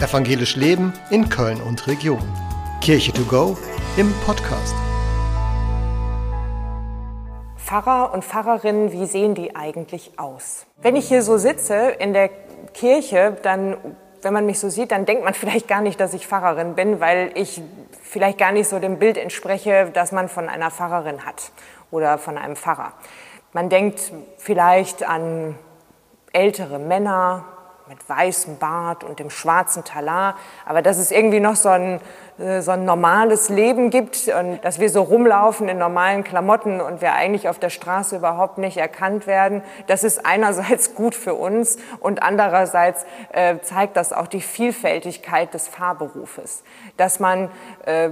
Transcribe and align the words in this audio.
Evangelisch 0.00 0.56
Leben 0.56 0.92
in 1.10 1.28
Köln 1.28 1.60
und 1.62 1.86
Region. 1.86 2.20
Kirche 2.80 3.12
to 3.12 3.22
go 3.22 3.56
im 3.96 4.12
Podcast. 4.26 4.74
Pfarrer 7.56 8.12
und 8.12 8.24
Pfarrerinnen, 8.24 8.90
wie 8.90 9.06
sehen 9.06 9.36
die 9.36 9.54
eigentlich 9.54 10.18
aus? 10.18 10.66
Wenn 10.82 10.96
ich 10.96 11.06
hier 11.06 11.22
so 11.22 11.38
sitze 11.38 11.90
in 11.98 12.12
der 12.12 12.28
Kirche, 12.74 13.36
dann, 13.42 13.76
wenn 14.22 14.32
man 14.32 14.46
mich 14.46 14.58
so 14.58 14.68
sieht, 14.68 14.90
dann 14.90 15.06
denkt 15.06 15.22
man 15.22 15.32
vielleicht 15.34 15.68
gar 15.68 15.80
nicht, 15.80 16.00
dass 16.00 16.12
ich 16.12 16.26
Pfarrerin 16.26 16.74
bin, 16.74 16.98
weil 16.98 17.30
ich 17.36 17.62
vielleicht 18.02 18.38
gar 18.38 18.50
nicht 18.50 18.68
so 18.68 18.80
dem 18.80 18.98
Bild 18.98 19.16
entspreche, 19.16 19.90
das 19.94 20.10
man 20.10 20.28
von 20.28 20.48
einer 20.48 20.72
Pfarrerin 20.72 21.24
hat 21.24 21.52
oder 21.92 22.18
von 22.18 22.36
einem 22.36 22.56
Pfarrer. 22.56 22.92
Man 23.52 23.68
denkt 23.68 24.12
vielleicht 24.38 25.04
an 25.04 25.54
ältere 26.32 26.80
Männer, 26.80 27.44
mit 27.86 28.08
weißem 28.08 28.56
Bart 28.56 29.04
und 29.04 29.18
dem 29.18 29.28
schwarzen 29.28 29.84
Talar, 29.84 30.36
aber 30.64 30.80
dass 30.80 30.96
es 30.96 31.10
irgendwie 31.10 31.40
noch 31.40 31.54
so 31.54 31.68
ein, 31.68 32.00
äh, 32.38 32.62
so 32.62 32.70
ein 32.70 32.86
normales 32.86 33.50
Leben 33.50 33.90
gibt 33.90 34.26
und 34.28 34.64
dass 34.64 34.80
wir 34.80 34.88
so 34.88 35.02
rumlaufen 35.02 35.68
in 35.68 35.76
normalen 35.76 36.24
Klamotten 36.24 36.80
und 36.80 37.02
wir 37.02 37.12
eigentlich 37.12 37.46
auf 37.46 37.58
der 37.58 37.68
Straße 37.68 38.16
überhaupt 38.16 38.56
nicht 38.56 38.78
erkannt 38.78 39.26
werden, 39.26 39.62
das 39.86 40.02
ist 40.02 40.24
einerseits 40.24 40.94
gut 40.94 41.14
für 41.14 41.34
uns 41.34 41.76
und 42.00 42.22
andererseits 42.22 43.04
äh, 43.32 43.58
zeigt 43.60 43.98
das 43.98 44.14
auch 44.14 44.28
die 44.28 44.40
Vielfältigkeit 44.40 45.52
des 45.52 45.68
Fahrberufes, 45.68 46.64
dass 46.96 47.20
man 47.20 47.50
äh, 47.84 48.08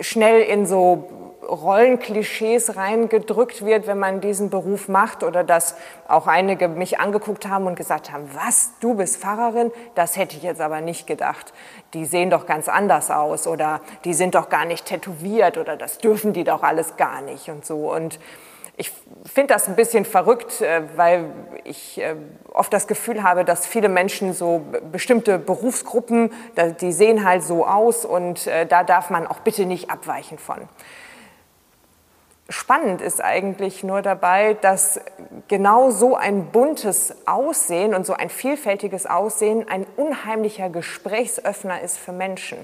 schnell 0.00 0.42
in 0.42 0.66
so 0.66 1.08
Rollenklischees 1.54 2.76
reingedrückt 2.76 3.64
wird, 3.64 3.86
wenn 3.86 3.98
man 3.98 4.20
diesen 4.20 4.50
Beruf 4.50 4.88
macht 4.88 5.22
oder 5.22 5.44
dass 5.44 5.76
auch 6.08 6.26
einige 6.26 6.68
mich 6.68 7.00
angeguckt 7.00 7.48
haben 7.48 7.66
und 7.66 7.76
gesagt 7.76 8.12
haben, 8.12 8.28
was, 8.34 8.72
du 8.80 8.94
bist 8.94 9.16
Pfarrerin? 9.16 9.70
Das 9.94 10.16
hätte 10.16 10.36
ich 10.36 10.42
jetzt 10.42 10.60
aber 10.60 10.80
nicht 10.80 11.06
gedacht. 11.06 11.52
Die 11.94 12.04
sehen 12.04 12.30
doch 12.30 12.46
ganz 12.46 12.68
anders 12.68 13.10
aus 13.10 13.46
oder 13.46 13.80
die 14.04 14.14
sind 14.14 14.34
doch 14.34 14.48
gar 14.48 14.64
nicht 14.64 14.86
tätowiert 14.86 15.56
oder 15.56 15.76
das 15.76 15.98
dürfen 15.98 16.32
die 16.32 16.44
doch 16.44 16.62
alles 16.62 16.96
gar 16.96 17.22
nicht 17.22 17.48
und 17.48 17.64
so. 17.64 17.92
Und 17.92 18.18
ich 18.76 18.90
finde 19.24 19.54
das 19.54 19.68
ein 19.68 19.76
bisschen 19.76 20.04
verrückt, 20.04 20.60
äh, 20.60 20.82
weil 20.96 21.30
ich 21.62 22.00
äh, 22.00 22.16
oft 22.52 22.72
das 22.72 22.86
Gefühl 22.86 23.22
habe, 23.22 23.44
dass 23.44 23.66
viele 23.66 23.88
Menschen 23.88 24.32
so 24.32 24.62
bestimmte 24.90 25.38
Berufsgruppen, 25.38 26.32
die 26.80 26.92
sehen 26.92 27.24
halt 27.24 27.44
so 27.44 27.66
aus 27.66 28.04
und 28.04 28.46
äh, 28.46 28.66
da 28.66 28.82
darf 28.82 29.10
man 29.10 29.26
auch 29.26 29.40
bitte 29.40 29.64
nicht 29.64 29.90
abweichen 29.90 30.38
von. 30.38 30.68
Spannend 32.50 33.00
ist 33.00 33.24
eigentlich 33.24 33.84
nur 33.84 34.02
dabei, 34.02 34.54
dass 34.60 35.00
genau 35.48 35.90
so 35.90 36.14
ein 36.14 36.46
buntes 36.52 37.14
Aussehen 37.26 37.94
und 37.94 38.04
so 38.04 38.12
ein 38.12 38.28
vielfältiges 38.28 39.06
Aussehen 39.06 39.66
ein 39.66 39.86
unheimlicher 39.96 40.68
Gesprächsöffner 40.68 41.80
ist 41.80 41.98
für 41.98 42.12
Menschen. 42.12 42.58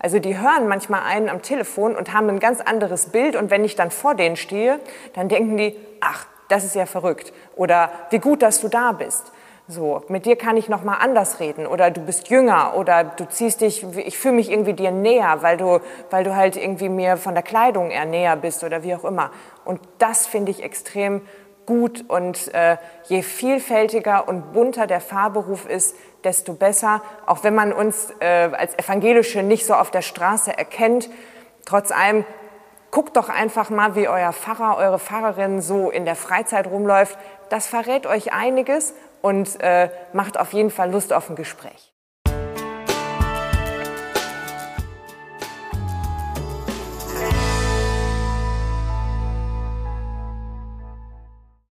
Also 0.00 0.18
die 0.18 0.36
hören 0.36 0.66
manchmal 0.66 1.02
einen 1.02 1.28
am 1.28 1.40
Telefon 1.40 1.94
und 1.94 2.12
haben 2.12 2.28
ein 2.28 2.40
ganz 2.40 2.60
anderes 2.60 3.10
Bild 3.10 3.36
und 3.36 3.52
wenn 3.52 3.64
ich 3.64 3.76
dann 3.76 3.92
vor 3.92 4.16
denen 4.16 4.34
stehe, 4.34 4.80
dann 5.14 5.28
denken 5.28 5.56
die, 5.56 5.76
ach, 6.00 6.26
das 6.48 6.64
ist 6.64 6.74
ja 6.74 6.86
verrückt 6.86 7.32
oder 7.54 7.90
wie 8.10 8.18
gut, 8.18 8.42
dass 8.42 8.60
du 8.60 8.66
da 8.66 8.90
bist. 8.90 9.30
So, 9.74 10.02
mit 10.08 10.26
dir 10.26 10.36
kann 10.36 10.58
ich 10.58 10.68
noch 10.68 10.84
mal 10.84 10.96
anders 10.96 11.40
reden 11.40 11.66
oder 11.66 11.90
du 11.90 12.02
bist 12.02 12.28
jünger 12.28 12.74
oder 12.76 13.04
du 13.04 13.26
ziehst 13.26 13.62
dich, 13.62 13.82
ich 13.96 14.18
fühle 14.18 14.34
mich 14.34 14.50
irgendwie 14.50 14.74
dir 14.74 14.90
näher, 14.90 15.38
weil 15.40 15.56
du, 15.56 15.80
weil 16.10 16.24
du 16.24 16.36
halt 16.36 16.58
irgendwie 16.58 16.90
mir 16.90 17.16
von 17.16 17.32
der 17.32 17.42
Kleidung 17.42 17.90
eher 17.90 18.04
näher 18.04 18.36
bist 18.36 18.64
oder 18.64 18.82
wie 18.82 18.94
auch 18.94 19.04
immer. 19.04 19.30
Und 19.64 19.80
das 19.96 20.26
finde 20.26 20.50
ich 20.50 20.62
extrem 20.62 21.22
gut 21.64 22.04
und 22.06 22.52
äh, 22.52 22.76
je 23.04 23.22
vielfältiger 23.22 24.28
und 24.28 24.52
bunter 24.52 24.86
der 24.86 25.00
Fahrberuf 25.00 25.66
ist, 25.66 25.96
desto 26.22 26.52
besser. 26.52 27.00
Auch 27.24 27.42
wenn 27.42 27.54
man 27.54 27.72
uns 27.72 28.12
äh, 28.20 28.50
als 28.52 28.78
Evangelische 28.78 29.42
nicht 29.42 29.64
so 29.64 29.72
auf 29.72 29.90
der 29.90 30.02
Straße 30.02 30.54
erkennt, 30.54 31.08
trotz 31.64 31.92
allem 31.92 32.26
guckt 32.92 33.16
doch 33.16 33.28
einfach 33.28 33.70
mal, 33.70 33.96
wie 33.96 34.06
euer 34.06 34.32
Pfarrer, 34.32 34.76
eure 34.76 35.00
Pfarrerin 35.00 35.60
so 35.60 35.90
in 35.90 36.04
der 36.04 36.14
Freizeit 36.14 36.68
rumläuft. 36.68 37.18
Das 37.48 37.66
verrät 37.66 38.06
euch 38.06 38.32
einiges 38.32 38.94
und 39.20 39.60
äh, 39.60 39.88
macht 40.12 40.38
auf 40.38 40.52
jeden 40.52 40.70
Fall 40.70 40.92
Lust 40.92 41.12
auf 41.12 41.28
ein 41.28 41.34
Gespräch. 41.34 41.92